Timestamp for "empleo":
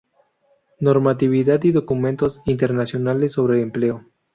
3.61-4.03